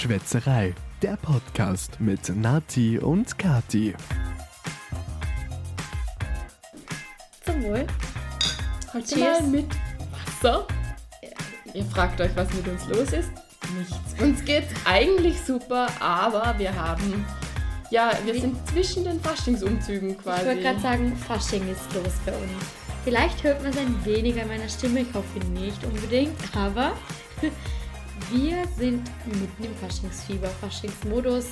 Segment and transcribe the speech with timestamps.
[0.00, 3.94] Schwätzerei, der Podcast mit Nati und Kati.
[7.44, 7.86] Zum Wohl.
[8.94, 9.40] Heute Cheers.
[9.42, 9.66] mal mit
[10.10, 10.66] Wasser.
[11.74, 13.30] Ihr fragt euch, was mit uns los ist?
[13.76, 14.22] Nichts.
[14.22, 17.26] Uns geht's eigentlich super, aber wir haben.
[17.90, 20.40] Ja, wir sind zwischen den Faschingsumzügen quasi.
[20.40, 22.64] Ich wollte gerade sagen, Fasching ist los bei uns.
[23.04, 26.92] Vielleicht hört man es ein wenig an meiner Stimme, ich hoffe nicht unbedingt, aber
[28.32, 31.46] wir sind mitten im Faschingsfieber, Faschingsmodus.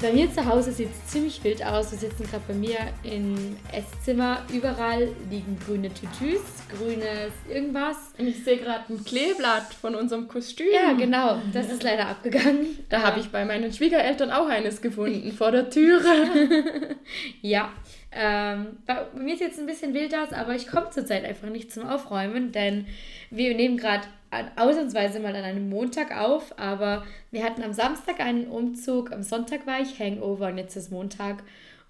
[0.00, 1.90] Bei mir zu Hause sieht es ziemlich wild aus.
[1.90, 4.46] Wir sitzen gerade bei mir im Esszimmer.
[4.50, 6.40] Überall liegen grüne Tütüs,
[6.74, 7.96] grünes irgendwas.
[8.16, 10.68] Und ich sehe gerade ein Kleeblatt von unserem Kostüm.
[10.72, 11.42] Ja, genau.
[11.52, 12.78] Das ist leider abgegangen.
[12.88, 16.96] Da habe ich bei meinen Schwiegereltern auch eines gefunden, vor der Türe.
[17.42, 17.70] Ja,
[18.12, 21.48] ähm, bei bei mir sieht es ein bisschen wild aus, aber ich komme zurzeit einfach
[21.48, 22.86] nicht zum Aufräumen, denn
[23.30, 28.20] wir nehmen gerade an- ausnahmsweise mal an einem Montag auf, aber wir hatten am Samstag
[28.20, 31.42] einen Umzug, am Sonntag war ich Hangover und jetzt ist Montag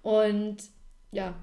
[0.03, 0.57] und
[1.11, 1.33] ja,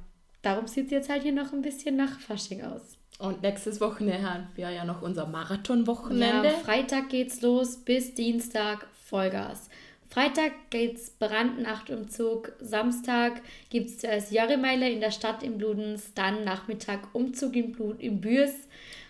[0.43, 2.97] darum sieht es jetzt halt hier noch ein bisschen nach Fasching aus.
[3.19, 6.51] Und nächstes Wochenende haben wir ja noch unser Ja, Marathon-Wochenende.
[6.65, 9.69] Freitag geht's los bis Dienstag Vollgas.
[10.11, 17.55] Freitag geht's Brandnachtumzug, Samstag gibt's zuerst Jahremeile in der Stadt in Bludenz, dann Nachmittag Umzug
[17.55, 18.55] in, Blut, in Bürs,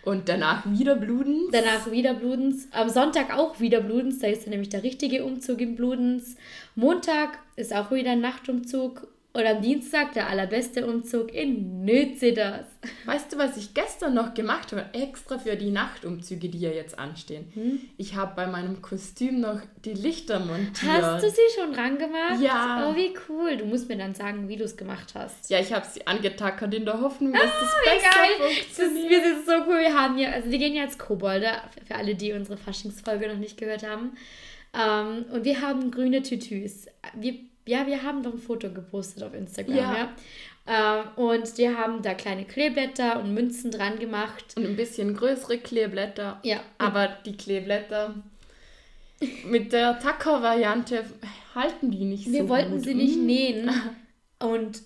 [0.04, 1.48] Und danach wieder Bluden.
[1.52, 5.60] danach wieder Bludenz, am Sonntag auch wieder Bludenz, da ist dann nämlich der richtige Umzug
[5.60, 6.36] in Bludenz.
[6.74, 9.06] Montag ist auch wieder Nachtumzug
[9.38, 12.66] und am Dienstag der allerbeste Umzug in Nützeders.
[13.04, 14.86] Weißt du, was ich gestern noch gemacht habe?
[14.92, 17.46] Extra für die Nachtumzüge, die ja jetzt anstehen.
[17.54, 17.80] Hm?
[17.98, 20.90] Ich habe bei meinem Kostüm noch die Lichter montiert.
[20.92, 22.40] Hast du sie schon rangemacht?
[22.40, 22.88] Ja.
[22.90, 23.56] Oh, wie cool.
[23.56, 25.48] Du musst mir dann sagen, wie du es gemacht hast.
[25.50, 28.30] Ja, ich habe sie angetackert in der Hoffnung, dass das Ah, besser geil.
[28.40, 29.10] Das ist, funktioniert.
[29.10, 29.78] wir sind so cool.
[29.78, 31.52] Wir haben ja, also wir gehen ja als Kobolde,
[31.86, 34.16] für alle, die unsere Faschingsfolge noch nicht gehört haben.
[34.74, 36.86] Ähm, und wir haben grüne Tütüs.
[37.14, 37.34] Wir,
[37.68, 39.94] ja, wir haben doch ein Foto gepostet auf Instagram, ja.
[39.96, 40.08] Ja.
[40.70, 44.54] Ähm, und wir haben da kleine Kleeblätter und Münzen dran gemacht.
[44.56, 46.40] Und ein bisschen größere Kleeblätter.
[46.42, 46.60] Ja.
[46.78, 48.14] Aber die Kleeblätter
[49.46, 51.04] mit der Tacker-Variante
[51.54, 52.82] halten die nicht Wir so wollten gut.
[52.84, 53.26] sie nicht Mm.
[53.26, 53.70] nähen.
[54.40, 54.82] Und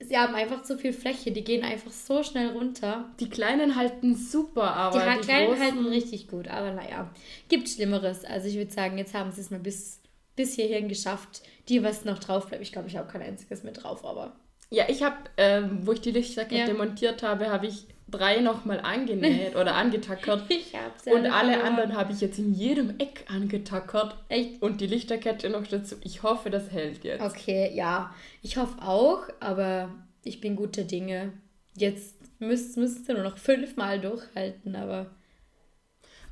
[0.00, 1.30] sie haben einfach zu viel Fläche.
[1.32, 3.06] Die gehen einfach so schnell runter.
[3.20, 5.62] Die kleinen halten super, aber Die, die, Kleinen großen...
[5.62, 7.10] halten richtig gut, aber naja,
[7.48, 8.24] gibt Schlimmeres.
[8.24, 9.99] Also ich würde sagen, jetzt haben sie es mal bis,
[10.36, 11.42] bis hierhin geschafft.
[11.68, 14.36] Die, was noch drauf bleibt, ich glaube, ich habe kein einziges mehr drauf, aber
[14.70, 16.76] Ja, ich habe, ähm, wo ich die Lichterkette Ja.
[16.76, 20.44] montiert habe, habe ich drei nochmal angenäht oder angetackert.
[20.48, 21.60] ich habe sie Und alle verloren.
[21.66, 24.16] anderen habe ich jetzt in jedem Eck angetackert.
[24.28, 24.60] Echt?
[24.62, 25.96] Und die Lichterkette noch dazu.
[26.02, 27.22] Ich hoffe, das hält jetzt.
[27.22, 28.12] Okay, ja.
[28.42, 29.90] Ich hoffe auch, aber
[30.24, 31.32] ich bin guter Dinge.
[31.76, 35.06] Jetzt müsst, müsst ihr nur noch fünfmal durchhalten, aber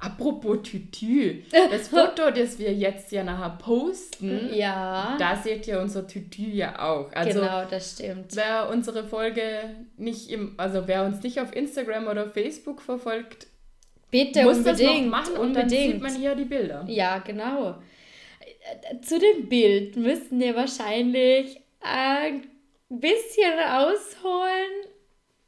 [0.00, 1.42] Apropos Tütü.
[1.70, 6.78] Das Foto, das wir jetzt ja nachher posten, ja, da seht ihr unser Tütü ja
[6.78, 7.12] auch.
[7.12, 8.36] Also genau, das stimmt.
[8.36, 9.42] wer unsere Folge
[9.96, 13.48] nicht im, also wer uns nicht auf Instagram oder Facebook verfolgt,
[14.10, 15.92] Bitte muss das noch unbedingt, machen und dann unbedingt.
[15.92, 16.84] sieht man hier die Bilder.
[16.88, 17.76] Ja, genau.
[19.02, 22.46] Zu dem Bild müssen wir wahrscheinlich ein
[22.88, 24.88] bisschen ausholen.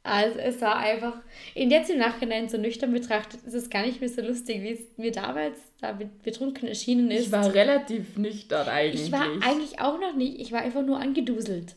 [0.03, 1.13] Also es war einfach,
[1.53, 4.71] in jetzt im Nachhinein so nüchtern betrachtet, ist es gar nicht mehr so lustig, wie
[4.71, 7.27] es mir damals da bet- betrunken erschienen ist.
[7.27, 9.03] Ich war relativ nüchtern eigentlich.
[9.03, 11.75] Ich war eigentlich auch noch nicht, ich war einfach nur angeduselt.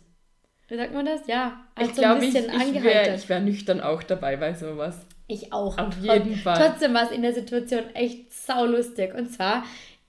[0.68, 1.26] Wie sagt man das?
[1.26, 4.54] Ja, ich also glaube, ein ich, bisschen ich wäre ich wär nüchtern auch dabei bei
[4.54, 5.06] sowas.
[5.26, 5.76] Ich auch.
[5.76, 6.56] Auf jeden Fall.
[6.56, 9.14] Trotzdem war es in der Situation echt saulustig.
[9.14, 9.64] Und zwar,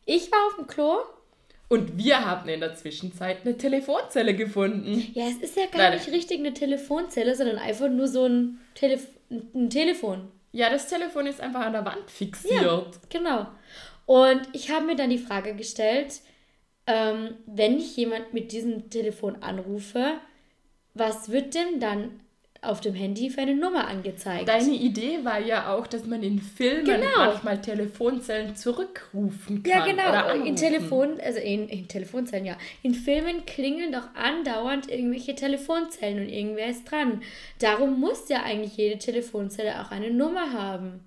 [0.06, 1.00] ich war auf dem Klo
[1.68, 5.12] Und wir haben in der Zwischenzeit eine Telefonzelle gefunden.
[5.14, 5.96] Ja, es ist ja gar Leider.
[5.96, 10.28] nicht richtig eine Telefonzelle, sondern einfach nur so ein, Telef ein Telefon.
[10.52, 13.00] Ja, das Telefon ist einfach an der Wand fixiert.
[13.10, 13.48] Genau.
[14.06, 16.22] Und ich habe mir dann die Frage gestellt,
[16.88, 20.14] ähm, wenn ich jemand mit diesem Telefon anrufe,
[20.94, 22.20] was wird denn dann
[22.62, 24.48] auf dem Handy für eine Nummer angezeigt?
[24.48, 27.08] Deine Idee war ja auch, dass man in Filmen Genau.
[27.18, 29.72] manchmal Telefonzellen zurückrufen kann.
[29.72, 30.44] ja, genau.
[30.46, 32.58] In Telefon, also in, in Telefonzellen, ja.
[32.82, 37.22] In Filmen klingeln doch andauernd irgendwelche Telefonzellen und irgendwer ist dran.
[37.60, 41.02] Darum muss ja eigentlich jede Telefonzelle auch eine Nummer haben.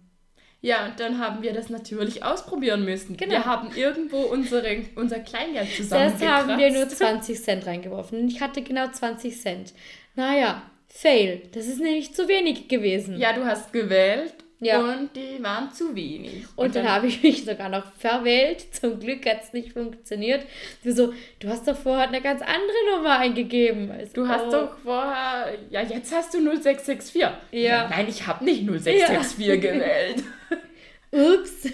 [0.60, 3.16] Ja, und dann haben wir das natürlich ausprobieren müssen.
[3.16, 3.30] Genau.
[3.30, 6.24] Wir haben irgendwo unsere, unser Kleingeld Das zusammengekratzt.
[6.48, 8.26] haben wir nur 20 Cent reingeworfen.
[8.26, 9.72] Ich hatte genau 20 Cent.
[10.16, 11.42] Naja, Fail.
[11.52, 13.18] Das ist nämlich zu wenig gewesen.
[13.18, 14.80] Ja, du hast gewählt Ja.
[14.80, 16.44] und die waren zu wenig.
[16.56, 18.74] Und dann habe ich mich sogar noch verwählt.
[18.74, 20.44] Zum Glück hat es nicht funktioniert.
[20.82, 23.90] Du so, du hast doch vorher eine ganz andere Nummer eingegeben.
[23.90, 24.50] Also, Du hast oh.
[24.50, 27.22] doch vorher, ja, jetzt hast du 0664.
[27.52, 27.88] Ja.
[27.88, 30.24] Nein, ich habe nicht 0664 gewählt.
[31.10, 31.68] Ups.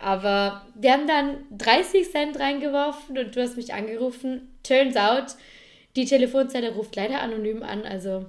[0.00, 4.54] Aber wir haben dann 30 Cent reingeworfen und du hast mich angerufen.
[4.62, 5.36] Turns out,
[5.96, 8.26] die Telefonzelle ruft leider anonym an, also.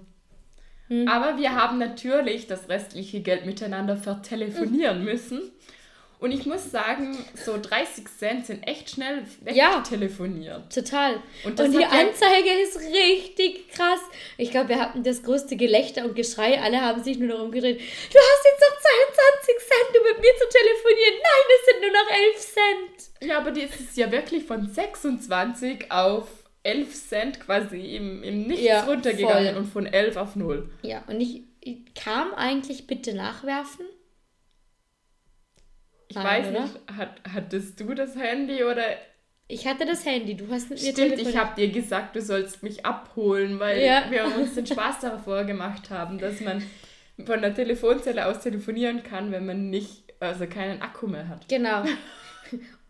[0.87, 1.07] Hm.
[1.07, 5.51] Aber wir haben natürlich das restliche Geld miteinander vertelefonieren müssen.
[6.19, 10.73] Und ich muss sagen, so 30 Cent sind echt schnell wegtelefoniert.
[10.73, 11.21] Ja, total.
[11.43, 13.99] Und, und die Anzeige ist richtig krass.
[14.37, 16.59] Ich glaube, wir hatten das größte Gelächter und Geschrei.
[16.61, 17.79] Alle haben sich nur darum gedreht.
[17.79, 21.15] Du hast jetzt noch 22 Cent, um mit mir zu telefonieren.
[21.21, 23.29] Nein, es sind nur noch 11 Cent.
[23.29, 28.65] Ja, aber die ist ja wirklich von 26 auf 11 Cent quasi im, im Nichts
[28.65, 29.57] ja, runtergegangen voll.
[29.57, 30.69] und von 11 auf 0.
[30.81, 33.85] Ja, und ich, ich kam eigentlich bitte nachwerfen.
[36.07, 36.61] Ich Nein, weiß oder?
[36.61, 38.83] nicht, hat, hattest du das Handy oder.
[39.47, 42.63] Ich hatte das Handy, du hast mit mir Stimmt, ich habe dir gesagt, du sollst
[42.63, 44.05] mich abholen, weil ja.
[44.09, 46.63] wir uns den Spaß davor gemacht haben, dass man
[47.23, 51.47] von der Telefonzelle aus telefonieren kann, wenn man nicht, also keinen Akku mehr hat.
[51.47, 51.83] Genau.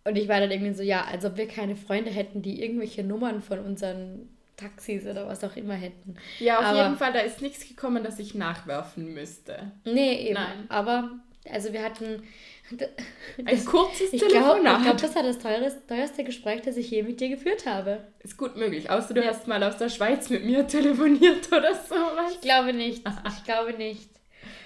[0.05, 3.03] Und ich war dann irgendwie so, ja, als ob wir keine Freunde hätten, die irgendwelche
[3.03, 6.15] Nummern von unseren Taxis oder was auch immer hätten.
[6.39, 9.71] Ja, auf aber, jeden Fall, da ist nichts gekommen, dass ich nachwerfen müsste.
[9.83, 10.35] Nee, eben.
[10.35, 10.65] Nein.
[10.69, 11.09] Aber,
[11.51, 12.23] also wir hatten
[13.45, 14.61] ein kurzes ich Telefonat.
[14.61, 17.65] Glaub, ich glaube, das war das teuerste, teuerste Gespräch, das ich je mit dir geführt
[17.65, 18.03] habe.
[18.19, 18.89] Ist gut möglich.
[18.91, 19.29] Außer du ja.
[19.29, 21.95] hast mal aus der Schweiz mit mir telefoniert oder so.
[22.31, 23.03] Ich glaube nicht.
[23.27, 24.09] Ich glaube nicht.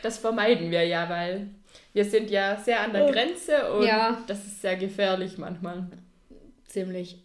[0.03, 1.49] Das vermeiden wir ja, weil
[1.93, 3.11] wir sind ja sehr an der oh.
[3.11, 4.23] Grenze und ja.
[4.27, 5.87] das ist sehr gefährlich manchmal.
[6.65, 7.17] Ziemlich.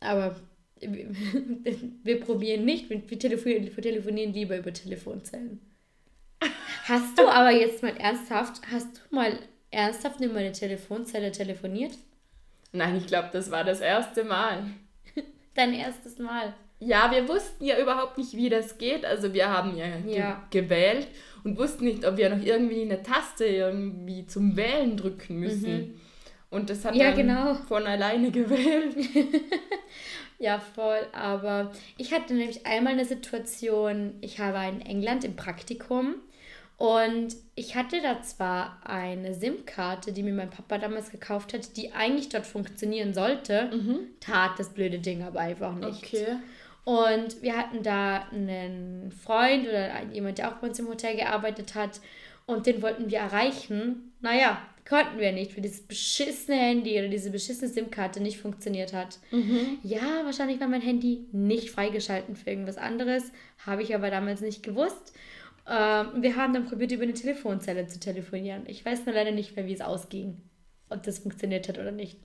[0.00, 0.36] Aber
[0.80, 1.10] wir,
[2.04, 5.60] wir probieren nicht, wir telefonieren, wir telefonieren lieber über Telefonzellen.
[6.84, 9.38] Hast du aber jetzt mal ernsthaft, hast du mal
[9.70, 11.92] ernsthaft in meine Telefonzelle telefoniert?
[12.72, 14.64] Nein, ich glaube, das war das erste Mal.
[15.54, 16.54] Dein erstes Mal?
[16.84, 19.04] Ja, wir wussten ja überhaupt nicht, wie das geht.
[19.04, 20.42] Also wir haben ja, ja.
[20.50, 21.08] Ge gewählt
[21.44, 25.76] und wussten nicht, ob wir noch irgendwie eine Taste irgendwie zum Wählen drücken müssen.
[25.76, 26.00] Mhm.
[26.50, 27.54] Und das hat ja, dann genau.
[27.54, 28.94] von alleine gewählt.
[30.38, 31.00] ja, voll.
[31.12, 36.16] Aber ich hatte nämlich einmal eine Situation, ich habe in England im Praktikum
[36.76, 41.92] und ich hatte da zwar eine SIM-Karte, die mir mein Papa damals gekauft hat, die
[41.92, 43.98] eigentlich dort funktionieren sollte, mhm.
[44.20, 46.04] tat das blöde Ding aber einfach nicht.
[46.04, 46.36] Okay.
[46.84, 51.74] Und wir hatten da einen Freund oder jemand, der auch bei uns im Hotel gearbeitet
[51.74, 52.00] hat
[52.46, 54.12] und den wollten wir erreichen.
[54.20, 59.18] Naja, konnten wir nicht, weil dieses beschissene Handy oder diese beschissene SIM-Karte nicht funktioniert hat.
[59.30, 59.78] Mhm.
[59.82, 63.30] Ja, wahrscheinlich war mein Handy nicht freigeschalten für irgendwas anderes,
[63.64, 65.14] habe ich aber damals nicht gewusst.
[65.68, 68.64] Ähm, wir haben dann probiert, über eine Telefonzelle zu telefonieren.
[68.66, 70.40] Ich weiß nur leider nicht mehr, wie es ausging.
[70.88, 72.18] Ob das funktioniert hat oder nicht.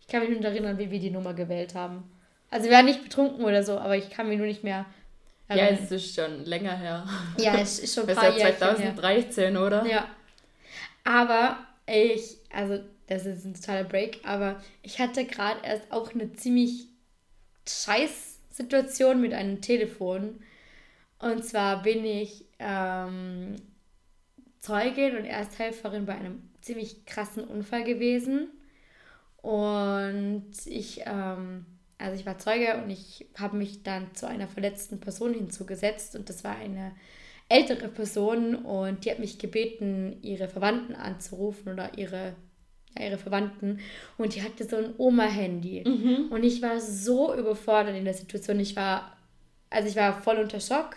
[0.00, 2.10] Ich kann mich nur erinnern, wie wir die Nummer gewählt haben.
[2.50, 4.86] Also wir waren nicht betrunken oder so, aber ich kann mich nur nicht mehr
[5.48, 5.76] erinnern.
[5.76, 7.06] Ja, es ist schon länger her.
[7.38, 9.66] Ja, es ist schon ein paar Jahre 2013, her.
[9.66, 9.86] oder?
[9.86, 10.08] Ja.
[11.04, 16.32] Aber ich, also das ist ein totaler Break, aber ich hatte gerade erst auch eine
[16.32, 16.88] ziemlich
[17.68, 20.40] scheiß Situation mit einem Telefon.
[21.18, 23.56] Und zwar bin ich ähm,
[24.60, 28.48] Zeugin und Ersthelferin bei einem ziemlich krassen Unfall gewesen.
[29.42, 31.66] Und ich, ähm,
[32.00, 36.28] also ich war Zeuge und ich habe mich dann zu einer verletzten Person hinzugesetzt und
[36.28, 36.92] das war eine
[37.48, 42.34] ältere Person und die hat mich gebeten, ihre Verwandten anzurufen oder ihre,
[42.98, 43.80] ja, ihre Verwandten
[44.18, 46.28] und die hatte so ein Oma-Handy mhm.
[46.30, 48.60] und ich war so überfordert in der Situation.
[48.60, 49.16] Ich war,
[49.68, 50.96] also ich war voll unter Schock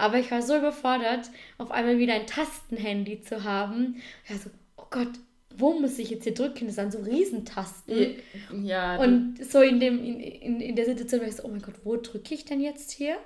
[0.00, 4.00] aber ich war so überfordert, auf einmal wieder ein Tastenhandy zu haben.
[4.26, 5.10] Ja, so, oh Gott,
[5.56, 6.66] wo muss ich jetzt hier drücken?
[6.66, 8.16] Das waren so Riesentasten.
[8.62, 8.96] Ja.
[8.98, 11.74] Und so in, dem, in, in, in der Situation war ich so, oh mein Gott,
[11.84, 13.16] wo drücke ich denn jetzt hier?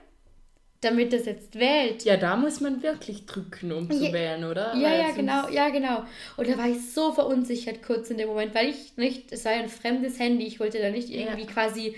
[0.81, 2.05] Damit das jetzt wählt.
[2.05, 4.75] Ja, da muss man wirklich drücken, um zu ja, wählen, oder?
[4.75, 6.05] Ja, weil ja, genau, ja, genau.
[6.37, 9.53] Und da war ich so verunsichert kurz in dem Moment, weil ich nicht, es war
[9.53, 11.51] ja ein fremdes Handy, ich wollte da nicht irgendwie ja.
[11.51, 11.97] quasi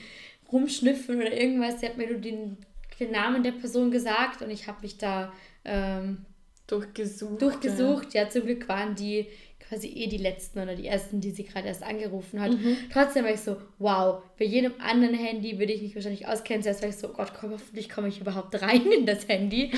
[0.52, 1.80] rumschnüffeln oder irgendwas.
[1.80, 2.58] Sie hat mir nur den
[2.98, 5.32] den Namen der Person gesagt und ich habe mich da
[5.64, 6.24] ähm,
[6.66, 7.42] durchgesucht.
[7.42, 8.22] Durchgesucht, ja.
[8.22, 8.30] ja.
[8.30, 9.26] zum Glück waren die
[9.68, 12.52] quasi eh die letzten oder die ersten, die sie gerade erst angerufen hat.
[12.52, 12.76] Mhm.
[12.92, 16.62] Trotzdem war ich so, wow, bei jedem anderen Handy würde ich mich wahrscheinlich auskennen.
[16.62, 19.72] Zuerst war ich so, oh Gott, komm, hoffentlich komme ich überhaupt rein in das Handy.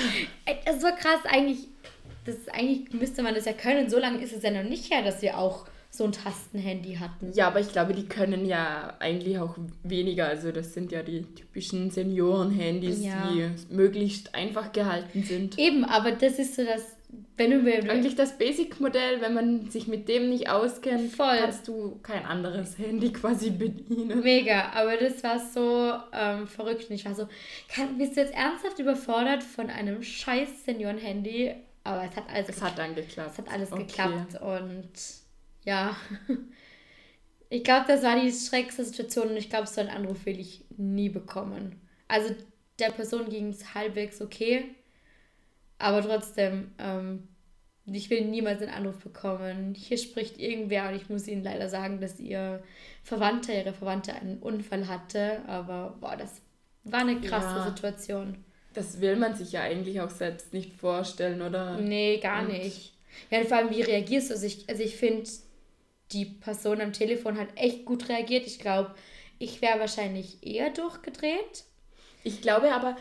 [0.64, 1.68] Das war krass, eigentlich,
[2.26, 3.88] das ist, eigentlich müsste man das ja können.
[3.88, 5.66] So lange ist es ja noch nicht her, dass wir auch
[5.98, 7.32] so ein Tastenhandy hatten.
[7.34, 10.28] Ja, aber ich glaube, die können ja eigentlich auch weniger.
[10.28, 13.30] Also das sind ja die typischen Senioren-Handys, ja.
[13.32, 15.58] die möglichst einfach gehalten sind.
[15.58, 16.82] Eben, aber das ist so das,
[17.36, 21.38] wenn du eigentlich das Basic-Modell, wenn man sich mit dem nicht auskennt, Voll.
[21.40, 24.20] kannst du kein anderes Handy quasi bedienen.
[24.22, 26.86] Mega, aber das war so ähm, verrückt.
[26.90, 27.26] Ich war so,
[27.68, 31.54] kann, bist du jetzt ernsthaft überfordert von einem scheiß Senioren-Handy?
[31.82, 33.30] Aber es hat alles Es hat dann geklappt.
[33.32, 33.82] Es hat alles okay.
[33.84, 34.90] geklappt und
[35.64, 35.96] ja,
[37.50, 40.64] ich glaube, das war die schreckste Situation und ich glaube, so einen Anruf will ich
[40.76, 41.80] nie bekommen.
[42.08, 42.34] Also
[42.78, 44.66] der Person ging es halbwegs okay,
[45.78, 47.28] aber trotzdem, ähm,
[47.86, 49.74] ich will niemals einen Anruf bekommen.
[49.74, 52.62] Hier spricht irgendwer und ich muss Ihnen leider sagen, dass Ihr
[53.02, 56.42] Verwandter, Ihre Verwandte einen Unfall hatte, aber boah, das
[56.84, 57.64] war eine krasse Ja.
[57.66, 58.44] Situation.
[58.74, 61.80] Das will man sich ja eigentlich auch selbst nicht vorstellen, oder?
[61.80, 62.92] Nee, gar Und- nicht.
[63.30, 64.34] Ja, und vor allem, wie reagierst du?
[64.34, 65.28] Also ich, also ich finde,
[66.12, 68.46] die Person am Telefon hat echt gut reagiert.
[68.46, 68.94] Ich glaube,
[69.38, 71.64] ich wäre wahrscheinlich eher durchgedreht.
[72.24, 72.96] Ich glaube aber,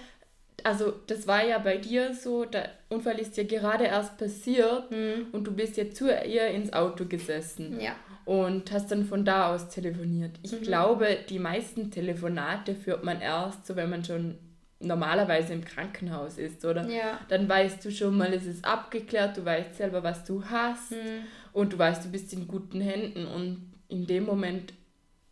[0.64, 4.92] also das war ja bei dir so, der Unfall ist ja gerade erst passiert
[5.32, 7.96] und du bist ja zu ihr ins Auto gesessen Ja.
[8.26, 10.32] und hast dann von da aus telefoniert.
[10.44, 14.38] Ich glaube, die meisten Telefonate führt man erst so, wenn man schon
[14.80, 16.88] normalerweise im Krankenhaus ist, oder?
[16.88, 17.20] Ja.
[17.30, 21.24] Dann weißt du schon mal, es ist abgeklärt, du weißt selber, was du hast Mhm.
[21.58, 24.74] Und du weißt, du bist in guten Händen und in dem Moment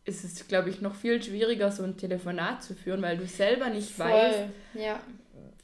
[0.05, 3.69] ist es, glaube ich, noch viel schwieriger, so ein Telefonat zu führen, weil du selber
[3.69, 4.35] nicht weißt,
[4.73, 4.81] Voll.
[4.81, 4.99] Ja.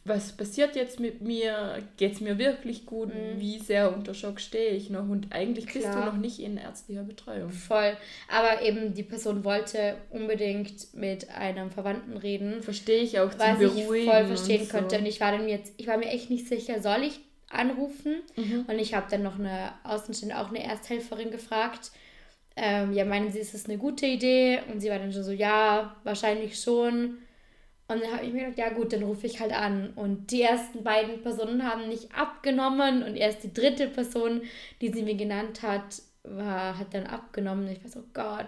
[0.04, 4.72] was passiert jetzt mit mir, geht es mir wirklich gut, wie sehr unter Schock stehe
[4.72, 5.94] ich noch und eigentlich bist du Mhm.
[5.94, 6.06] Klar.
[6.08, 7.50] noch nicht in ärztlicher Betreuung.
[7.52, 7.96] Voll.
[8.28, 12.62] Aber eben die Person wollte unbedingt mit einem Verwandten reden.
[12.64, 14.78] Verstehe ich auch zum was ich Beruhigen voll verstehen und so.
[14.78, 14.98] konnte.
[14.98, 17.20] Und ich war dann jetzt, ich war mir echt nicht sicher, soll ich
[17.54, 18.22] anrufen?
[18.36, 18.66] Mhm.
[18.68, 21.92] Und ich habe dann noch eine Außenstehende, auch eine Ersthelferin gefragt.
[22.56, 24.60] Ähm, ja, meinen Sie, ist das eine gute Idee?
[24.72, 27.18] Und sie war dann schon so, ja, wahrscheinlich schon.
[27.88, 29.92] Und dann habe ich mir gedacht, ja gut, dann rufe ich halt an.
[29.96, 34.42] Und die ersten beiden Personen haben nicht abgenommen und erst die dritte Person,
[34.80, 37.66] die sie mir genannt hat, war, hat dann abgenommen.
[37.66, 38.48] Und ich war so, Gott,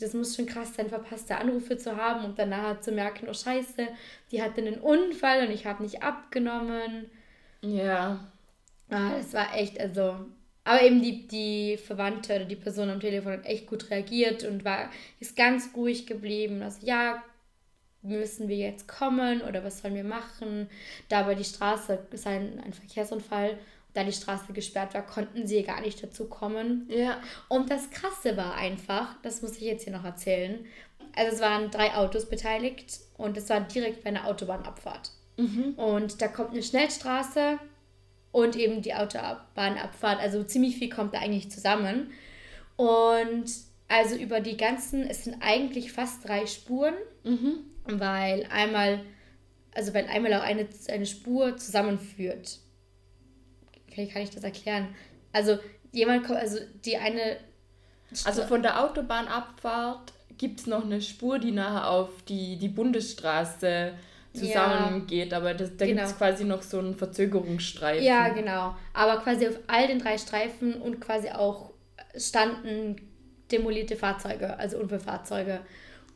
[0.00, 3.86] das muss schon krass sein, verpasste Anrufe zu haben und danach zu merken, oh scheiße,
[4.32, 7.06] die hatte einen Unfall und ich habe nicht abgenommen.
[7.62, 8.20] Ja,
[8.90, 10.26] Ah, das war echt, also.
[10.64, 14.64] Aber eben die, die Verwandte oder die Person am Telefon hat echt gut reagiert und
[14.64, 14.90] war,
[15.20, 16.62] ist ganz ruhig geblieben.
[16.62, 17.22] Also, ja,
[18.02, 20.68] müssen wir jetzt kommen oder was sollen wir machen?
[21.08, 23.58] Da aber die Straße, ist ein, ein Verkehrsunfall,
[23.94, 26.86] da die Straße gesperrt war, konnten sie gar nicht dazu kommen.
[26.90, 27.20] ja.
[27.48, 30.64] Und das Krasse war einfach, das muss ich jetzt hier noch erzählen.
[31.16, 35.12] Also es waren drei Autos beteiligt und es war direkt bei einer Autobahnabfahrt.
[35.76, 37.58] Und da kommt eine Schnellstraße
[38.32, 40.20] und eben die Autobahnabfahrt.
[40.20, 42.12] Also ziemlich viel kommt da eigentlich zusammen.
[42.76, 43.50] Und
[43.88, 46.94] also über die ganzen, es sind eigentlich fast drei Spuren,
[47.84, 49.00] weil einmal,
[49.74, 52.58] also weil einmal auch eine, eine Spur zusammenführt.
[53.94, 54.94] Wie kann ich das erklären?
[55.32, 55.58] Also
[55.92, 57.38] jemand kommt, also die eine
[58.24, 63.92] Also von der Autobahnabfahrt gibt es noch eine Spur, die nachher auf die, die Bundesstraße
[64.32, 66.08] zusammengeht, aber das, da gibt Genau.
[66.10, 68.04] es quasi noch so einen Verzögerungsstreifen.
[68.04, 68.76] Ja, genau.
[68.94, 71.72] Aber quasi auf all den drei Streifen und quasi auch
[72.16, 72.96] standen
[73.50, 75.60] demolierte Fahrzeuge, also Unfallfahrzeuge.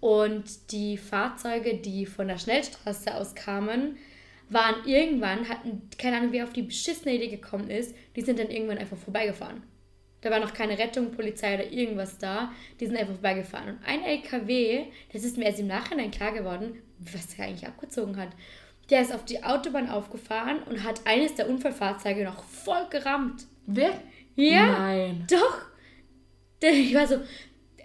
[0.01, 3.97] Und die Fahrzeuge, die von der Schnellstraße aus kamen,
[4.51, 8.51] waren irgendwann, hatten keine Ahnung, wer auf die beschissene Idee gekommen ist, die sind dann
[8.51, 9.63] irgendwann einfach vorbeigefahren.
[10.25, 12.51] Da war noch keine Rettung, Polizei oder irgendwas da.
[12.81, 13.77] Die sind einfach vorbeigefahren.
[13.77, 18.17] Und ein LKW, das ist mir erst im Nachhinein klar geworden, was er eigentlich abgezogen
[18.17, 18.31] hat.
[18.89, 23.45] Der ist auf die Autobahn aufgefahren und hat eines der Unfallfahrzeuge noch voll gerammt.
[23.67, 24.01] Wer?
[24.35, 25.27] Ja, Nein.
[25.29, 25.59] doch.
[26.63, 27.17] Ich war so,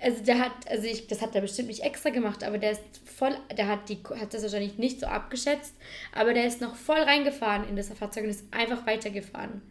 [0.01, 2.81] also der hat, also ich, das hat er bestimmt nicht extra gemacht, aber der ist
[3.03, 5.75] voll, der hat die, hat das wahrscheinlich nicht so abgeschätzt,
[6.13, 9.62] aber der ist noch voll reingefahren in das Fahrzeug und ist einfach weitergefahren.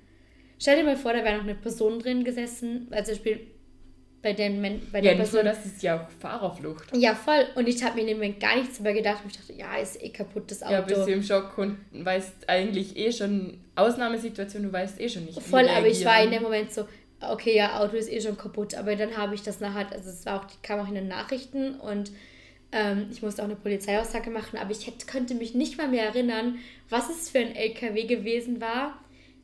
[0.59, 3.47] Stell dir mal vor, da wäre noch eine Person drin gesessen, also zum Beispiel
[4.21, 5.45] bei den Men bei Ja, der nur, Person.
[5.45, 6.95] das ist ja auch Fahrerflucht.
[6.97, 7.47] Ja, voll.
[7.55, 9.23] Und ich habe mir in dem Moment gar nichts dabei gedacht.
[9.23, 10.73] Und ich dachte, ja, ist eh kaputt, das Auto.
[10.73, 15.25] Ja, bist du im Schock und weißt eigentlich eh schon, Ausnahmesituation, du weißt eh schon
[15.25, 15.41] nicht.
[15.41, 16.88] Voll, aber ich war in dem Moment so,
[17.21, 20.27] okay, ja, Auto ist eh schon kaputt, aber dann habe ich das nachher, also es
[20.27, 22.11] war auch, kam auch in den Nachrichten und
[22.73, 26.05] ähm, ich musste auch eine Polizeiaussage machen, aber ich hätte, könnte mich nicht mal mehr
[26.07, 26.59] erinnern,
[26.91, 28.99] was es für ein LKW gewesen war.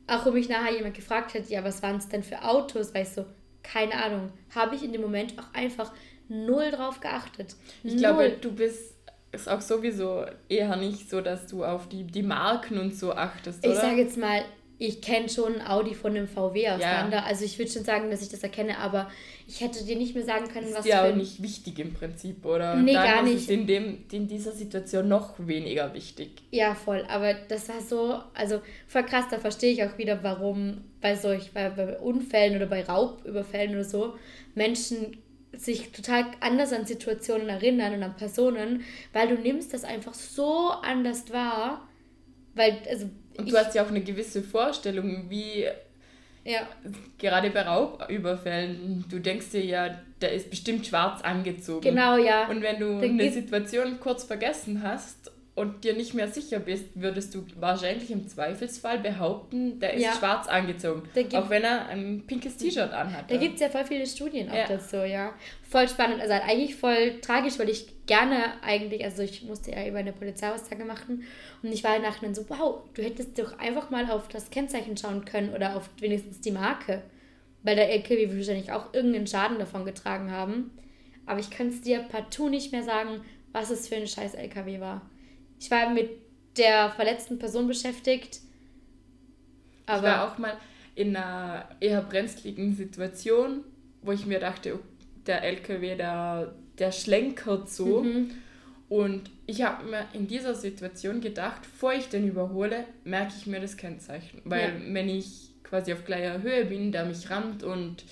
[0.07, 3.17] Auch wo mich nachher jemand gefragt hat, ja, was waren es denn für Autos, weißt
[3.17, 3.25] du,
[3.63, 5.91] keine Ahnung, habe ich in dem Moment auch einfach
[6.27, 7.55] null drauf geachtet.
[7.83, 7.99] Ich null.
[7.99, 8.95] glaube, du bist
[9.31, 13.65] ist auch sowieso eher nicht so, dass du auf die, die Marken und so achtest,
[13.65, 13.81] Ich oder?
[13.81, 14.45] sage jetzt mal,
[14.77, 17.25] ich kenne schon ein Audi von einem VW auseinander.
[17.25, 19.09] Also ich würde schon sagen, dass ich das erkenne, aber
[19.47, 21.93] ich hätte dir nicht mehr sagen können, ist was dir für auch nicht wichtig im
[21.93, 22.75] Prinzip, oder?
[22.75, 23.43] Nee, Dann gar ist nicht.
[23.43, 26.41] Es in, dem, in dieser Situation noch weniger wichtig.
[26.51, 27.05] Ja, voll.
[27.07, 31.51] Aber das war so, also voll krass, da verstehe ich auch wieder, warum bei solch,
[31.53, 34.15] bei, bei Unfällen oder bei Raubüberfällen oder so
[34.55, 35.17] Menschen
[35.55, 40.69] sich total anders an Situationen erinnern und an Personen, weil du nimmst das einfach so
[40.69, 41.87] anders wahr,
[42.55, 45.65] weil, also Und ich, du hast ja auch eine gewisse Vorstellung, wie,
[46.43, 46.67] Ja.
[47.17, 51.81] Gerade bei Raubüberfällen, du denkst dir ja, der ist bestimmt schwarz angezogen.
[51.81, 52.47] Genau, ja.
[52.47, 56.85] Und wenn du Dann eine Situation kurz vergessen hast und dir nicht mehr sicher bist,
[56.95, 60.11] würdest du wahrscheinlich im Zweifelsfall behaupten, der ist Ja.
[60.13, 61.03] schwarz angezogen.
[61.33, 63.31] Auch wenn er ein pinkes T-Shirt anhat.
[63.31, 64.67] Da gibt es ja voll viele Studien auch Ja.
[64.67, 65.33] dazu, ja.
[65.63, 69.87] Voll spannend, also halt eigentlich voll tragisch, weil ich gerne eigentlich, also ich musste ja
[69.87, 71.23] über eine Polizeiaussage machen
[71.63, 74.49] und ich war halt nachher dann so, wow, du hättest doch einfach mal auf das
[74.49, 77.01] Kennzeichen schauen können oder auf wenigstens die Marke.
[77.63, 80.71] Weil der LKW wird wahrscheinlich auch irgendeinen Schaden davon getragen haben.
[81.25, 83.21] Aber ich kann es dir partout nicht mehr sagen,
[83.53, 85.01] was es für ein scheiß LKW war.
[85.65, 86.11] Ich war mit
[86.57, 88.35] der verletzten Person beschäftigt.
[88.35, 90.53] ich Aber war auch mal
[90.93, 93.61] in einer eher brenzligen Situation,
[94.03, 94.79] wo ich mir dachte, oh,
[95.25, 98.03] der LKW, der, der schlenkert so.
[98.03, 98.29] Mhm.
[98.89, 103.59] Und ich habe mir in dieser Situation gedacht, bevor ich den überhole, merke ich mir
[103.59, 104.43] das Kennzeichen.
[104.45, 104.93] Weil Ja.
[104.93, 108.03] wenn ich quasi auf gleicher Höhe bin, der mich rammt und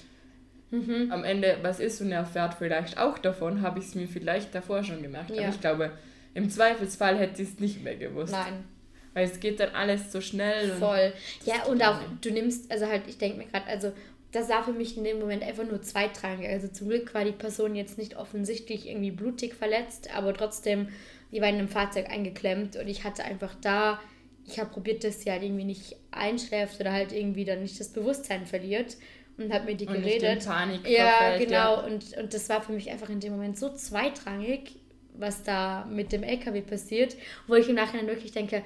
[0.72, 1.12] Mhm.
[1.12, 4.56] am Ende was ist und er fährt vielleicht auch davon, habe ich es mir vielleicht
[4.56, 5.30] davor schon gemerkt.
[5.30, 5.44] Ja.
[5.44, 5.92] Aber ich glaube,
[6.34, 8.32] im Zweifelsfall hätte ich es nicht mehr gewusst.
[8.32, 8.66] nein.
[9.14, 10.72] Weil es geht dann alles so schnell.
[10.72, 11.14] Und Voll.
[11.46, 13.92] das Ja, und auch, du nimmst, also halt, ich denke mir gerade, also
[14.32, 16.50] das war für mich in dem Moment einfach nur zweitrangig.
[16.50, 20.90] Also zum Glück war die Person jetzt nicht offensichtlich irgendwie blutig verletzt, aber trotzdem,
[21.32, 24.02] die war in einem Fahrzeug eingeklemmt und ich hatte einfach da,
[24.46, 27.90] ich habe probiert, dass sie halt irgendwie nicht einschläft oder halt irgendwie dann nicht das
[27.90, 28.98] Bewusstsein verliert
[29.38, 30.46] und habe mit die Und nicht in geredet.
[30.46, 31.86] Panik Ja, verfällt, genau.
[31.86, 34.76] Und, und das war für mich einfach in dem Moment so zweitrangig,
[35.18, 37.16] was da mit dem LKW passiert,
[37.48, 38.62] wo ich im Nachhinein wirklich denke, äh,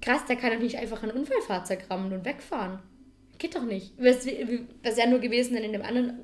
[0.00, 2.78] krass, da kann doch nicht einfach ein Unfallfahrzeug rammen und wegfahren.
[3.38, 3.92] Geht doch nicht.
[3.98, 4.26] Was
[4.96, 6.18] ja nur gewesen, wenn in dem anderen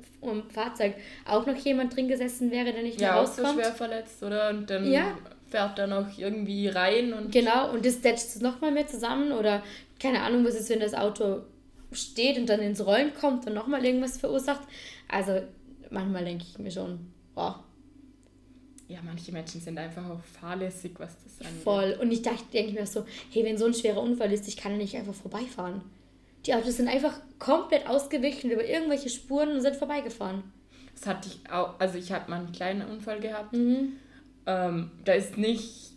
[0.49, 0.95] Fahrzeug
[1.25, 3.61] auch noch jemand drin gesessen wäre, der nicht mehr Ja, auch so rauskommt.
[3.63, 4.49] schwer verletzt, oder?
[4.49, 5.17] Und dann Ja.
[5.47, 9.63] fährt er noch irgendwie rein und Genau, und das tätscht es nochmal mehr zusammen oder
[9.97, 11.43] keine Ahnung, was ist, wenn das Auto
[11.93, 14.63] steht und dann ins Rollen kommt und nochmal irgendwas verursacht.
[15.07, 15.41] Also
[15.89, 17.63] manchmal denke ich mir schon, boah,
[18.87, 21.63] ja, manche Menschen sind einfach auch fahrlässig, was das angeht.
[21.63, 21.97] voll.
[21.99, 24.73] Und ich dachte, denke mir so, hey, wenn so ein schwerer Unfall ist, ich kann
[24.73, 25.81] ja nicht einfach vorbeifahren.
[26.45, 30.43] Die Autos sind einfach komplett ausgewichen über irgendwelche Spuren und sind vorbeigefahren.
[30.93, 33.53] Das hatte ich auch, also ich hatte mal einen kleinen Unfall gehabt.
[33.53, 33.93] Mhm.
[34.45, 35.91] Ähm, da ist nicht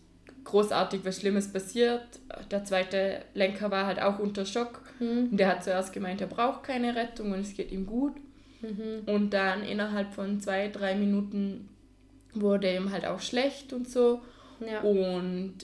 [0.44, 2.03] großartig was Schlimmes passiert.
[2.51, 4.81] Der zweite Lenker war halt auch unter Schock.
[4.98, 5.29] Mhm.
[5.31, 8.14] Und der hat zuerst gemeint, er braucht keine Rettung und es geht ihm gut.
[8.62, 9.03] Mhm.
[9.07, 11.68] Und dann innerhalb von zwei, drei Minuten
[12.40, 14.22] wurde ihm halt auch schlecht und so.
[14.61, 14.81] Ja.
[14.81, 15.55] Und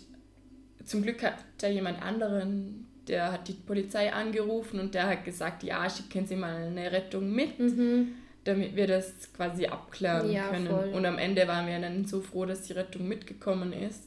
[0.85, 5.63] zum Glück hat da jemand anderen, der hat die Polizei angerufen und der hat gesagt,
[5.63, 8.13] ja, schicken Sie mal eine Rettung mit, Mhm.
[8.45, 10.69] damit wir das quasi abklären Ja, können.
[10.69, 10.91] voll.
[10.95, 14.05] Und am Ende waren wir dann so froh, dass die Rettung mitgekommen ist.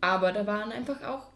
[0.00, 1.28] Aber da waren einfach auch,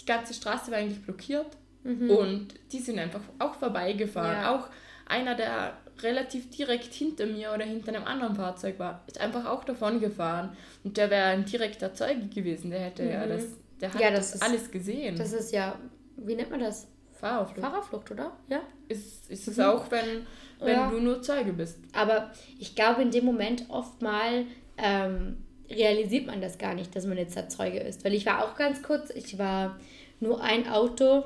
[0.00, 1.46] die ganze Straße war eigentlich blockiert
[1.84, 4.36] und die sind einfach auch vorbeigefahren.
[4.36, 4.42] Mhm.
[4.42, 4.54] Ja.
[4.54, 4.68] Auch
[5.06, 9.64] einer, der relativ direkt hinter mir oder hinter einem anderen Fahrzeug war, ist einfach auch
[9.64, 10.56] davon gefahren.
[10.84, 12.70] Und der wäre ein direkter Zeuge gewesen.
[12.70, 13.44] Der hätte ja das,
[13.80, 14.00] der hat Mhm.
[14.02, 15.16] Ja, das das, ist- alles gesehen.
[15.16, 15.78] Das ist ja,
[16.16, 16.86] wie nennt man das?
[17.12, 17.60] Fahrerflucht.
[17.60, 18.32] Fahrerflucht, oder?
[18.48, 18.60] Ja.
[18.88, 20.26] Ist, ist es auch, wenn,
[20.58, 20.90] wenn Ja.
[20.90, 21.78] du nur Zeuge bist.
[21.92, 24.46] Aber ich glaube, in dem Moment oft mal
[24.78, 25.36] ähm,
[25.68, 28.04] realisiert man das gar nicht, dass man jetzt der Zeuge ist.
[28.04, 29.78] Weil ich war auch ganz kurz, ich war
[30.18, 31.24] nur ein Auto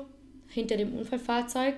[0.49, 1.75] hinter dem Unfallfahrzeug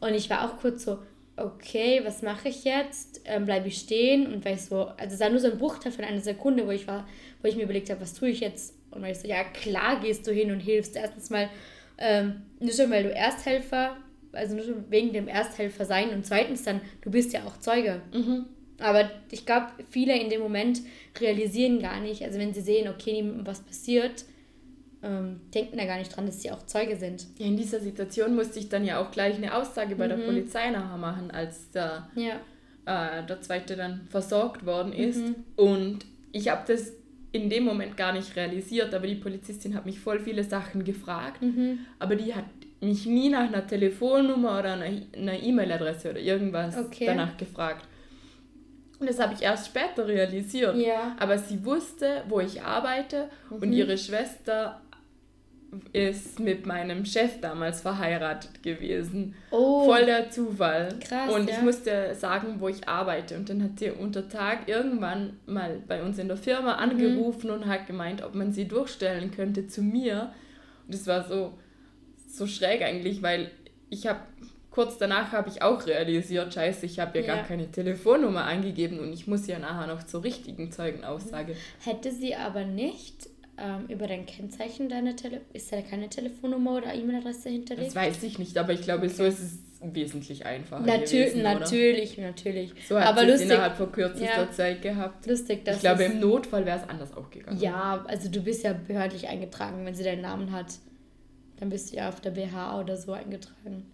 [0.00, 0.98] und ich war auch kurz so,
[1.36, 3.22] okay, was mache ich jetzt?
[3.24, 4.32] Ähm, Bleibe ich stehen?
[4.32, 6.70] Und weil ich so, also es war nur so ein Bruchteil von einer Sekunde, wo
[6.70, 7.06] ich war,
[7.42, 8.74] wo ich mir überlegt habe, was tue ich jetzt?
[8.90, 10.96] Und weil ich so, ja klar gehst du hin und hilfst.
[10.96, 11.48] Erstens mal,
[11.98, 13.96] ähm, nicht schon, weil du Ersthelfer,
[14.32, 18.02] also nur schon wegen dem Ersthelfer sein und zweitens dann, du bist ja auch Zeuge.
[18.80, 20.80] Aber ich glaube, viele in dem Moment
[21.20, 24.24] realisieren gar nicht, also wenn sie sehen, okay, was passiert,
[25.04, 27.26] ähm, denken da gar nicht dran, dass sie auch Zeuge sind.
[27.38, 30.24] Ja, in dieser Situation musste ich dann ja auch gleich eine Aussage bei der Mhm.
[30.26, 32.36] Polizei nachher machen, als der, Ja.
[32.86, 35.18] äh, der zweite dann versorgt worden ist.
[35.20, 35.34] Mhm.
[35.56, 35.98] Und
[36.32, 36.92] ich habe das
[37.32, 41.42] in dem Moment gar nicht realisiert, aber die Polizistin hat mich voll viele Sachen gefragt,
[41.42, 41.80] Mhm.
[41.98, 42.44] aber die hat
[42.80, 47.06] mich nie nach einer Telefonnummer oder einer E-Mail-Adresse oder irgendwas Okay.
[47.06, 47.86] danach gefragt.
[49.00, 50.76] Und das habe ich erst später realisiert.
[50.76, 51.16] Ja.
[51.18, 53.72] Aber sie wusste, wo ich arbeite und Mhm.
[53.72, 54.80] ihre Schwester
[55.92, 59.34] ist mit meinem Chef damals verheiratet gewesen.
[59.50, 59.84] Oh.
[59.84, 60.88] Voll der Zufall.
[61.00, 61.56] Krass, Und ja.
[61.56, 63.36] ich musste sagen, wo ich arbeite.
[63.36, 66.42] Und dann hat sie unter Tag irgendwann mal bei uns in der Mhm.
[66.42, 70.32] Firma angerufen und hat gemeint, ob man sie durchstellen könnte zu mir.
[70.86, 71.58] Und das war so,
[72.28, 73.50] so schräg eigentlich, weil
[73.90, 74.20] ich habe
[74.70, 77.34] kurz danach habe ich auch realisiert, scheiße, ich habe ja, Ja.
[77.36, 81.54] gar keine Telefonnummer angegeben und ich muss ja nachher noch zur richtigen Zeugenaussage.
[81.84, 86.94] Hätte sie aber nicht ähm, über dein Kennzeichen deine Tele ist da keine Telefonnummer oder
[86.94, 87.88] E-Mail-Adresse hinterlegt?
[87.88, 91.54] Das weiß ich nicht, aber ich glaube, so ist es wesentlich einfacher Natür gewesen, oder?
[91.60, 92.72] natürlich, natürlich.
[92.88, 94.50] So hat Aber lustig, innerhalb von kürzester Ja.
[94.50, 95.26] Zeit gehabt.
[95.26, 97.60] lustig, dass Ich glaube, im Notfall wäre es anders auch gegangen.
[97.60, 100.74] Ja, also du bist ja behördlich eingetragen, wenn sie deinen Namen hat.
[101.60, 103.84] Dann bist du ja auf der BH oder so eingetragen.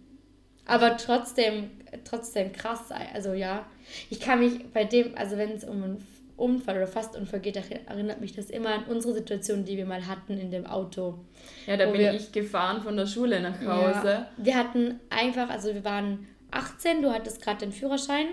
[0.65, 1.71] Aber trotzdem,
[2.05, 3.65] trotzdem krass, also ja.
[4.09, 6.07] Ich kann mich bei dem, also wenn es um einen
[6.41, 10.05] Unfall oder Fastunfall geht, erinn- erinnert mich das immer an unsere Situation, die wir mal
[10.07, 11.19] hatten in dem Auto.
[11.67, 14.07] Ja, da bin wir- ich gefahren von der Schule nach Hause.
[14.09, 18.25] Ja, wir hatten einfach, also wir waren 18, du hattest gerade den Führerschein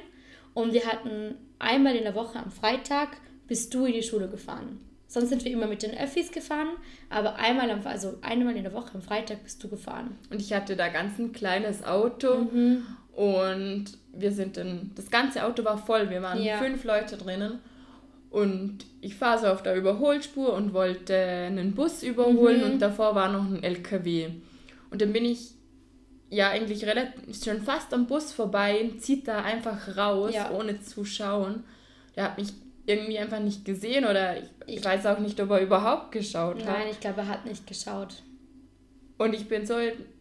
[0.55, 3.11] und wir hatten einmal in der Woche am Freitag
[3.47, 4.81] bist du in die Schule gefahren.
[5.07, 6.69] Sonst sind wir immer mit den Öffis gefahren,
[7.09, 10.17] aber einmal, am, also einmal in der Woche am Freitag bist du gefahren.
[10.31, 12.85] Und ich hatte da ganz ein kleines Auto Mhm.
[13.17, 16.59] und wir sind dann, das ganze Auto war voll, wir waren Ja.
[16.59, 17.59] fünf Leute drinnen
[18.31, 22.73] und ich fahre so auf der Überholspur und wollte einen Bus überholen Mhm.
[22.73, 24.31] und davor war noch ein LKW.
[24.91, 25.51] Und dann bin ich
[26.31, 30.51] ja eigentlich relativ schon fast am Bus vorbei, zieht da einfach raus, Ja.
[30.51, 31.65] ohne zu schauen.
[32.17, 32.49] Der hat mich
[32.87, 36.59] irgendwie einfach nicht gesehen oder ich, ich Ich- weiß auch nicht, ob er überhaupt geschaut
[36.65, 36.79] hat.
[36.79, 38.23] Nein, ich glaube, er hat nicht geschaut.
[39.19, 39.75] Und ich bin so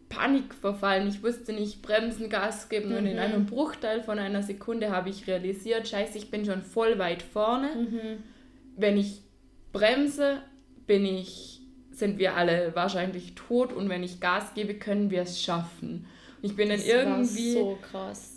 [0.09, 1.07] Panik verfallen.
[1.07, 2.91] Ich wusste nicht bremsen, Gas geben.
[2.95, 3.19] Und in Mhm.
[3.19, 7.69] einem Bruchteil von einer Sekunde habe ich realisiert, scheiße, ich bin schon voll weit vorne.
[7.75, 8.23] Mhm.
[8.75, 9.21] Wenn ich
[9.73, 10.41] bremse,
[10.85, 13.73] bin ich, sind wir alle wahrscheinlich tot.
[13.73, 16.05] Und wenn ich Gas gebe, können wir es schaffen.
[16.41, 17.55] Und ich bin dann Das irgendwie...
[17.55, 18.36] war so krass.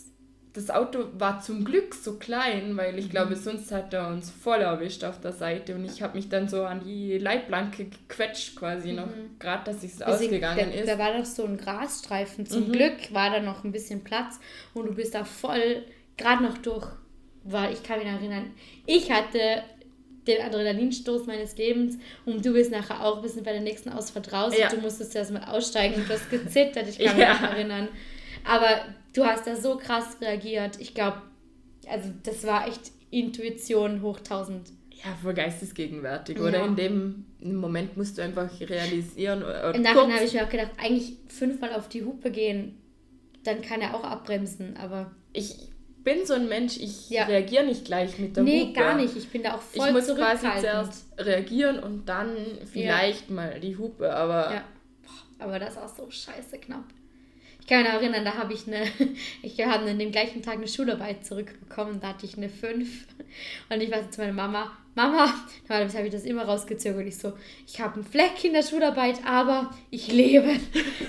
[0.52, 4.58] Das Auto war zum Glück so klein, weil ich glaube, sonst hat er uns voll
[4.60, 5.76] erwischt auf der Seite.
[5.76, 9.06] Und ich habe mich dann so an die Leitplanke gequetscht quasi noch,
[9.38, 10.88] gerade dass es sind- ausgegangen da, ist.
[10.88, 12.46] Da war noch so ein Grasstreifen.
[12.46, 12.72] Zum Mhm.
[12.72, 14.40] Glück war da noch ein bisschen Platz
[14.74, 15.84] und du bist da voll,
[16.16, 16.86] gerade noch durch,
[17.44, 18.50] weil ich kann mich erinnern,
[18.86, 19.62] ich hatte
[20.26, 24.32] den Adrenalinstoß meines Lebens und du bist nachher auch ein bisschen bei der nächsten Ausfahrt
[24.32, 24.66] raus Ja.
[24.68, 27.46] und du musstest erstmal aussteigen und du hast gezittert, ich kann mich Ja.
[27.46, 27.88] erinnern.
[28.44, 28.68] Aber
[29.14, 30.80] du hast da so krass reagiert.
[30.80, 31.22] Ich glaube,
[31.88, 34.68] also das war echt Intuition hoch 1000.
[34.92, 36.44] Ja, voll geistesgegenwärtig, Ja.
[36.44, 36.64] oder?
[36.64, 39.42] In dem Moment musst du einfach realisieren.
[39.42, 42.76] Oder Im Nachhinein habe ich mir auch gedacht, eigentlich fünfmal auf die Hupe gehen,
[43.44, 45.56] dann kann er auch abbremsen, aber ich
[46.04, 47.24] bin so ein Mensch, ich Ja.
[47.24, 48.72] reagiere nicht gleich mit der nee, Hupe.
[48.74, 49.16] gar nicht.
[49.16, 52.36] Ich bin da auch voll Ich muss quasi zuerst reagieren und dann
[52.70, 54.64] vielleicht mal die Hupe, aber Ja.
[55.02, 56.84] Boah, aber das war so scheiße knapp.
[57.70, 58.82] Ich kann mich erinnern, da habe ich eine,
[59.42, 63.06] ich habe an dem gleichen Tag eine Schularbeit zurückbekommen, da hatte ich eine 5
[63.70, 65.32] und ich war so zu meiner Mama, Mama,
[65.68, 67.32] normalerweise habe ich das immer rausgezögert, ich so,
[67.68, 70.56] ich habe einen Fleck in der Schularbeit, aber ich lebe.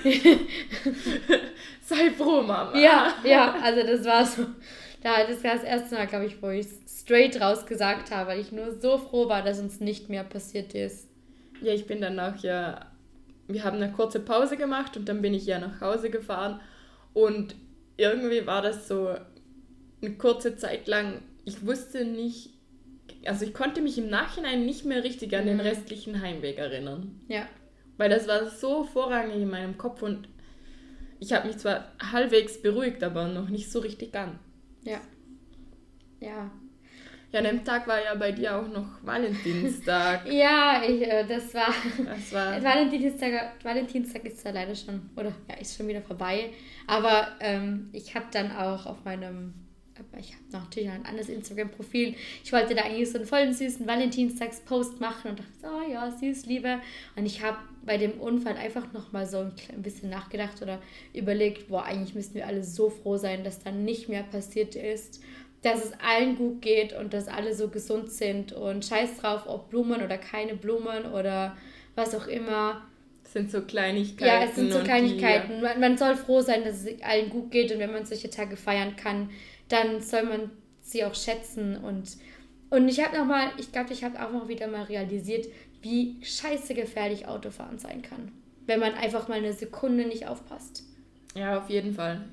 [1.82, 2.78] sei froh, Mama.
[2.78, 4.46] Ja, ja, also das war so,
[5.02, 8.40] da das war das erste Mal, glaube ich, wo ich es straight rausgesagt habe, weil
[8.40, 11.08] ich nur so froh war, dass uns nicht mehr passiert ist.
[11.64, 12.91] Ja, ich bin danach ja,
[13.48, 16.60] wir haben eine kurze Pause gemacht und dann bin ich ja nach Hause gefahren
[17.14, 17.56] und
[17.98, 19.16] irgendwie war das so
[20.02, 22.52] eine kurze Zeit lang, ich wusste nicht,
[23.26, 25.62] also ich konnte mich im Nachhinein nicht mehr richtig an den Mhm.
[25.62, 27.20] restlichen Heimweg erinnern.
[27.28, 27.48] Ja,
[27.98, 30.28] Weil das war so vorrangig in meinem Kopf und
[31.20, 34.40] ich habe mich zwar halbwegs beruhigt, aber noch nicht so richtig an.
[34.84, 35.02] ja,
[36.20, 36.52] ja.
[37.32, 40.26] Ja, an dem Tag war ja bei dir auch noch Valentinstag.
[40.32, 41.74] Ja, ich, äh, das war.
[42.06, 46.50] Das war Valentinstag, Valentinstag ist ja leider schon, oder ja, ist schon wieder vorbei.
[46.88, 49.54] Aber ähm, ich habe dann auch auf meinem,
[50.20, 52.16] ich habe natürlich noch ein anderes Instagram-Profil.
[52.44, 56.48] Ich wollte da eigentlich so einen vollen süßen Valentinstags-Post machen und dachte, oh ja, süß,
[56.48, 56.80] Liebe.
[57.16, 60.82] Und ich habe bei dem Unfall einfach nochmal so ein bisschen nachgedacht oder
[61.14, 65.22] überlegt, boah, eigentlich müssten wir alle so froh sein, dass dann nicht mehr passiert ist
[65.62, 69.70] dass es allen gut geht und dass alle so gesund sind und scheiß drauf, ob
[69.70, 71.56] Blumen oder keine Blumen oder
[71.96, 72.88] was auch immer.
[73.24, 74.26] das sind so Kleinigkeiten.
[74.26, 75.62] Ja, es sind so Kleinigkeiten.
[75.62, 78.58] Man, man soll froh sein, dass es allen gut geht und wenn man solche Tage
[78.58, 79.30] feiern kann,
[79.70, 82.18] dann soll man sie auch schätzen und
[82.72, 85.46] und ich habe noch mal, ich glaube, ich habe auch noch wieder mal realisiert,
[85.82, 88.32] wie scheiße gefährlich Autofahren sein kann,
[88.66, 90.86] wenn man einfach mal eine Sekunde nicht aufpasst.
[91.36, 92.24] Die, ja, auf jeden Fall.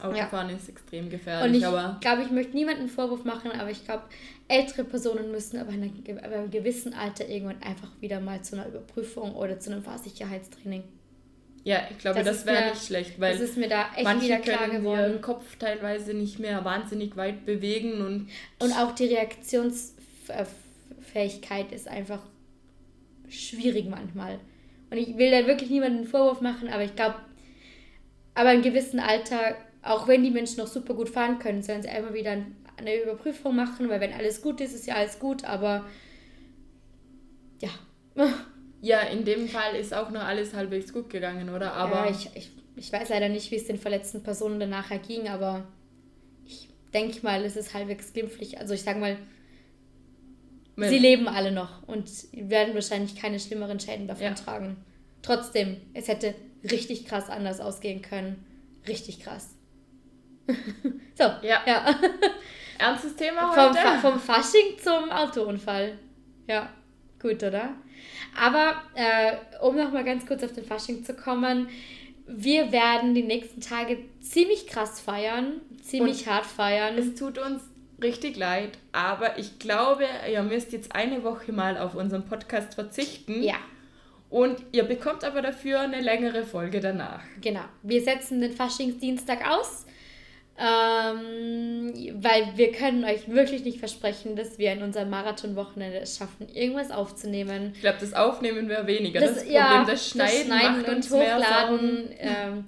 [0.00, 3.70] Autofahren ist extrem Und gefährlich, ich aber glaube, ich möchte niemanden einen Vorwurf machen, aber
[3.70, 4.04] ich glaube,
[4.48, 9.34] ältere Personen müssen aber in einem, gewissen Alter irgendwann einfach wieder mal zu einer Überprüfung
[9.34, 10.84] oder zu einem Fahrsicherheitstraining.
[11.62, 14.26] ja, ich glaube, Das das, wäre nicht schlecht, weil das ist mir da echt manche
[14.26, 15.00] wieder klar können geworden.
[15.00, 18.28] ihren Kopf teilweise nicht mehr wahnsinnig weit bewegen und
[18.58, 22.20] Und auch die Reaktionsfähigkeit ist einfach
[23.28, 24.38] schwierig manchmal.
[24.90, 27.16] Und ich will da wirklich niemanden einen Vorwurf machen, aber ich glaube,
[28.34, 31.88] aber im gewissen Alter, auch wenn die Menschen noch super gut fahren können, sollen sie
[31.88, 32.36] einmal wieder
[32.76, 35.84] eine Überprüfung machen, weil wenn alles gut ist, ist ja alles gut, aber
[37.60, 37.70] ja.
[38.80, 41.72] ja, in dem Fall ist auch noch alles halbwegs gut gegangen, oder?
[41.74, 45.28] Aber ja, ich, ich, ich weiß leider nicht, wie es den verletzten Personen danach ging,
[45.28, 45.66] aber
[46.44, 48.58] ich denke mal, es ist halbwegs glimpflich.
[48.58, 49.16] Also ich sage mal,
[50.76, 54.34] Wenn- sie leben alle noch und werden wahrscheinlich keine schlimmeren Schäden davon Ja.
[54.34, 54.76] tragen.
[55.22, 56.34] Trotzdem, es hätte
[56.70, 58.44] richtig krass anders ausgehen können.
[58.86, 59.54] Richtig krass.
[61.14, 61.60] so, Ja.
[61.66, 61.94] ja.
[62.78, 63.78] Ernstes Thema Vom, heute.
[63.78, 65.98] Fa vom Fasching zum Autounfall.
[66.48, 66.68] Ja,
[67.20, 67.70] gut, oder?
[68.38, 71.68] Aber äh, um nochmal ganz kurz auf den Fasching zu kommen,
[72.26, 76.98] wir werden die nächsten Tage ziemlich krass feiern, ziemlich hart feiern.
[76.98, 77.62] Es tut uns
[78.02, 83.42] richtig leid, aber ich glaube, ihr müsst jetzt eine Woche mal auf unseren Podcast verzichten.
[83.42, 83.56] ja,
[84.30, 87.22] Und ihr bekommt aber dafür eine längere Folge danach.
[87.40, 87.64] genau.
[87.82, 89.86] Wir setzen den Faschingsdienstag aus,
[90.56, 96.48] ähm, weil wir können euch wirklich nicht versprechen, dass wir in unserem Marathonwochenende es schaffen,
[96.54, 97.72] irgendwas aufzunehmen.
[97.74, 99.20] Ich glaube, das Aufnehmen wäre weniger.
[99.20, 101.44] Das, Problem, ja, das Schneiden, und uns mehr Sorgen.
[101.44, 102.08] Hochladen.
[102.18, 102.64] Ähm,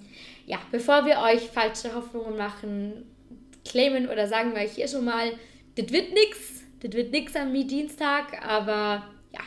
[0.47, 3.05] ja, bevor wir euch falsche Hoffnungen machen,
[3.65, 5.33] claimen oder sagen wir euch hier schon mal,
[5.77, 6.65] das wird nix.
[6.81, 9.41] Das wird nix am Dienstag, aber ja,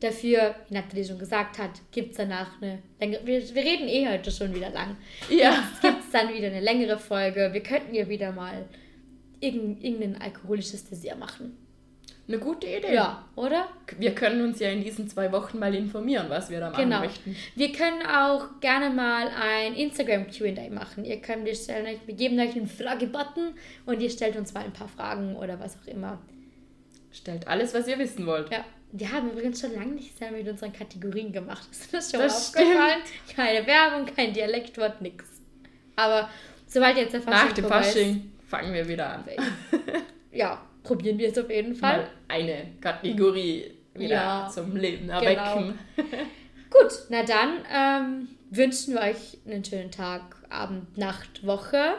[0.00, 3.26] dafür, wie Nathalie schon gesagt hat, gibt es danach eine längere.
[3.26, 4.96] Wir, wir reden eh heute schon wieder lang.
[5.28, 5.62] Ja.
[5.82, 7.50] Gibt dann wieder eine längere Folge.
[7.52, 8.66] Wir könnten ja wieder mal
[9.40, 11.56] irgendein, alkoholisches Dessert machen.
[12.28, 12.94] Eine gute Idee.
[12.94, 13.66] Ja, oder?
[13.98, 17.00] Wir können uns ja in diesen zwei Wochen mal informieren, was wir da machen Genau.
[17.00, 17.34] möchten.
[17.56, 21.04] Wir können auch gerne mal ein Instagram QA machen.
[21.04, 23.54] Ihr könnt, wir, stellen euch, wir geben euch einen Frage-Button
[23.86, 26.20] und ihr stellt uns mal ein paar Fragen oder was auch immer.
[27.10, 28.52] Stellt alles, was ihr wissen wollt.
[28.52, 31.66] Ja, wir haben übrigens schon lange nichts mehr mit unseren Kategorien gemacht.
[31.72, 33.00] Ist das schon Das aufgefallen?
[33.34, 35.24] Keine Werbung, kein Dialektwort, nix.
[35.96, 36.28] Aber
[36.66, 39.24] sobald jetzt der Fasching Nach dem ist, Fasching fangen wir wieder an.
[40.32, 41.98] ja, probieren wir es auf jeden Fall.
[41.98, 45.20] Mal eine Kategorie wieder Ja, zum Leben genau.
[45.20, 45.78] erwecken.
[46.70, 51.94] Gut, na dann ähm, wünschen wir euch einen schönen Tag, Abend, Nacht, Woche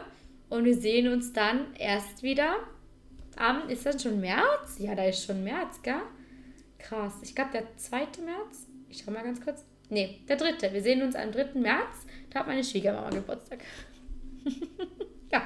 [0.50, 2.56] und wir sehen uns dann erst wieder
[3.38, 4.78] am, ist das schon März?
[4.80, 5.96] Ja, da ist schon März, gell?
[6.80, 8.00] Krass, ich glaube der 2.
[8.26, 9.64] März, ich schau mal ganz kurz.
[9.90, 10.74] Nee, der 3.
[10.74, 11.60] Wir sehen uns am 3.
[11.60, 12.01] März,
[12.32, 13.60] da hat meine Schwiegermama Geburtstag.
[15.32, 15.44] ja,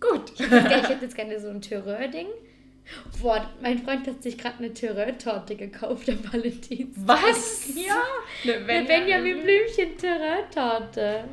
[0.00, 0.32] Gut.
[0.38, 2.26] ich hätte jetzt gerne so ein Terreur-Ding.
[3.22, 7.06] Boah, mein Freund hat sich gerade eine Terreur-Torte gekauft am Valentinstag.
[7.06, 7.72] Was?
[7.74, 8.02] Ja,
[8.42, 11.24] Eine eine Benjamin Blümchen Terror-Torte.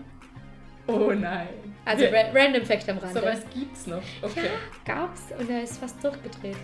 [0.88, 1.48] Oh nein.
[1.86, 3.20] Also ra random Fact am Rande.
[3.20, 4.04] So was gibt's noch.
[4.22, 4.46] Okay.
[4.46, 6.58] Ja, gab's und er ist fast durchgedreht.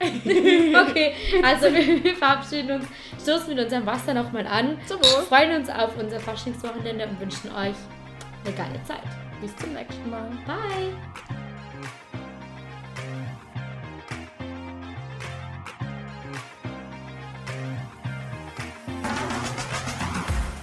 [0.00, 2.86] okay, also wir, wir verabschieden uns,
[3.20, 5.24] stoßen mit unserem Wasser nochmal an, Zum Wohl.
[5.24, 7.74] freuen uns auf unser Faschingswochenende und wünschen euch
[8.44, 9.02] eine geile Zeit.
[9.40, 10.28] Bis zum nächsten Mal.
[10.46, 10.96] Bye!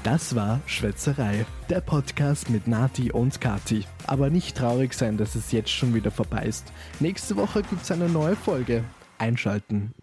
[0.04, 3.86] Das war Schwätzerei, der Podcast mit Nati und Kati.
[4.06, 6.72] Aber nicht traurig sein, dass es jetzt schon wieder vorbei ist.
[7.00, 8.84] Nächste Woche gibt's eine neue Folge.
[9.18, 9.94] Einschalten.